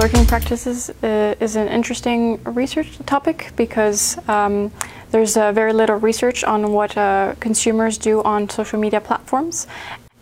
lurking 0.00 0.24
practices 0.24 0.88
uh, 1.02 1.34
is 1.40 1.56
an 1.56 1.68
interesting 1.68 2.42
research 2.44 2.98
topic 3.04 3.52
because 3.54 4.16
um, 4.28 4.72
there's 5.10 5.36
uh, 5.36 5.52
very 5.52 5.74
little 5.74 5.96
research 5.96 6.42
on 6.42 6.72
what 6.72 6.96
uh, 6.96 7.34
consumers 7.38 7.98
do 7.98 8.22
on 8.22 8.48
social 8.48 8.80
media 8.80 8.98
platforms 8.98 9.66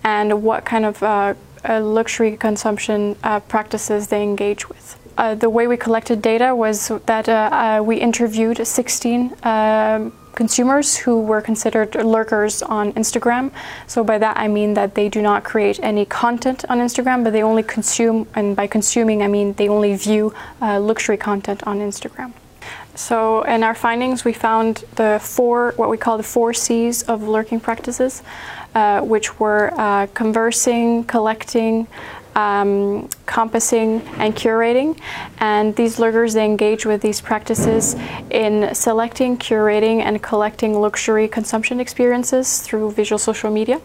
and 0.03 0.43
what 0.43 0.65
kind 0.65 0.85
of 0.85 1.01
uh, 1.05 1.33
uh, 1.69 1.81
luxury 1.81 2.37
consumption 2.37 3.15
uh, 3.23 3.39
practices 3.39 4.09
they 4.09 4.23
engage 4.23 4.69
with. 4.69 4.97
the 5.45 5.51
way 5.57 5.65
we 5.69 5.77
collected 5.77 6.19
data 6.23 6.49
was 6.65 6.77
that 7.07 7.27
we 7.89 7.95
interviewed 8.09 8.59
16 8.67 9.33
um, 9.45 10.13
consumers 10.43 10.89
who 11.03 11.15
were 11.31 11.43
considered 11.51 11.91
lurkers 12.15 12.63
on 12.63 12.93
Instagram. 12.93 13.45
So 13.93 13.99
by 14.11 14.19
that 14.25 14.37
I 14.45 14.47
mean 14.47 14.71
that 14.75 14.91
they 14.95 15.09
do 15.17 15.21
not 15.21 15.41
create 15.43 15.79
any 15.83 16.05
content 16.25 16.65
on 16.71 16.79
Instagram, 16.79 17.19
but 17.25 17.33
they 17.33 17.43
only 17.43 17.65
consume, 17.77 18.19
and 18.39 18.55
by 18.61 18.67
consuming 18.69 19.19
I 19.27 19.29
mean 19.37 19.49
they 19.59 19.69
only 19.69 19.93
view 19.97 20.25
uh, 20.63 20.79
luxury 20.91 21.19
content 21.31 21.61
on 21.71 21.77
Instagram. 21.81 22.31
So 22.95 23.43
in 23.55 23.63
our 23.63 23.77
findings, 23.87 24.25
we 24.25 24.33
found 24.33 24.85
the 25.01 25.19
four, 25.23 25.73
what 25.77 25.89
we 25.95 25.99
call 26.05 26.17
the 26.17 26.29
four 26.35 26.53
C's 26.65 26.97
of 27.13 27.19
lurking 27.35 27.61
practices, 27.61 28.23
uh, 28.75 29.01
which 29.13 29.29
were 29.41 29.65
uh, 29.77 30.07
conversing, 30.15 31.05
collecting, 31.15 31.87
um, 32.39 33.09
compassing 33.27 34.01
and 34.23 34.35
curating. 34.35 34.99
And 35.39 35.75
these 35.75 35.99
lurkers, 35.99 36.35
they 36.35 36.45
engage 36.45 36.87
with 36.87 37.01
these 37.03 37.21
practices 37.21 37.97
in 38.31 38.75
selecting, 38.75 39.37
curating, 39.39 39.99
and 40.03 40.23
collecting 40.23 40.81
luxury 40.81 41.27
consumption 41.29 41.81
experiences 41.81 42.61
through 42.61 42.93
visual 42.93 43.19
social 43.19 43.51
media. 43.51 43.81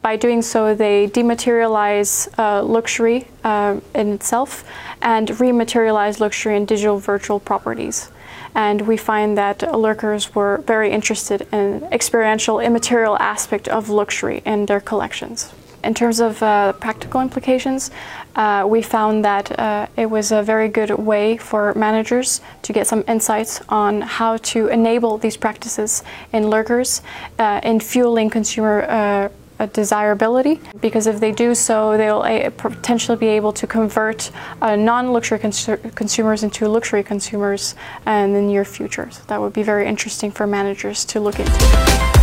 By 0.00 0.16
doing 0.16 0.42
so, 0.42 0.74
they 0.74 1.08
dematerialize 1.08 2.10
uh, 2.38 2.62
luxury 2.62 3.26
uh, 3.44 3.80
in 3.94 4.12
itself 4.14 4.64
and 5.02 5.28
rematerialize 5.28 6.20
luxury 6.20 6.56
in 6.56 6.64
digital 6.64 6.98
virtual 6.98 7.40
properties. 7.40 8.10
And 8.54 8.82
we 8.82 8.96
find 8.96 9.36
that 9.36 9.58
lurkers 9.76 10.34
were 10.34 10.62
very 10.66 10.90
interested 10.90 11.46
in 11.52 11.84
experiential, 11.92 12.60
immaterial 12.60 13.16
aspect 13.18 13.68
of 13.68 13.88
luxury 13.88 14.40
in 14.46 14.66
their 14.66 14.80
collections. 14.80 15.52
In 15.84 15.94
terms 15.94 16.20
of 16.20 16.42
uh, 16.42 16.72
practical 16.74 17.20
implications, 17.20 17.90
uh, 18.34 18.66
we 18.68 18.82
found 18.82 19.24
that 19.24 19.58
uh, 19.58 19.86
it 19.96 20.06
was 20.06 20.32
a 20.32 20.42
very 20.42 20.68
good 20.68 20.90
way 20.90 21.36
for 21.36 21.72
managers 21.74 22.40
to 22.62 22.72
get 22.72 22.86
some 22.86 23.04
insights 23.06 23.60
on 23.68 24.00
how 24.00 24.36
to 24.38 24.68
enable 24.68 25.18
these 25.18 25.36
practices 25.36 26.02
in 26.32 26.48
lurkers 26.50 27.02
uh, 27.38 27.60
in 27.62 27.80
fueling 27.80 28.28
consumer 28.28 28.82
uh, 28.82 29.28
desirability 29.66 30.60
because 30.80 31.06
if 31.06 31.20
they 31.20 31.32
do 31.32 31.54
so, 31.54 31.96
they'll 31.96 32.20
uh, 32.20 32.50
potentially 32.50 33.18
be 33.18 33.26
able 33.26 33.52
to 33.52 33.66
convert 33.66 34.30
uh, 34.62 34.76
non-luxury 34.76 35.38
cons 35.38 35.68
consumers 35.94 36.42
into 36.42 36.68
luxury 36.68 37.02
consumers 37.02 37.74
in 38.06 38.32
the 38.32 38.40
near 38.40 38.64
future. 38.64 39.08
So 39.10 39.22
that 39.26 39.40
would 39.40 39.52
be 39.52 39.62
very 39.62 39.86
interesting 39.86 40.30
for 40.30 40.46
managers 40.46 41.04
to 41.06 41.20
look 41.20 41.40
into. 41.40 42.17